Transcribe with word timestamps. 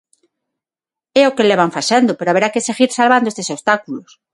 É 1.21 1.23
o 1.29 1.35
que 1.35 1.47
levan 1.51 1.75
facendo, 1.77 2.11
pero 2.17 2.29
haberá 2.31 2.47
que 2.53 2.65
seguir 2.67 2.89
salvando 2.91 3.29
estes 3.31 3.51
obstáculos. 3.55 4.09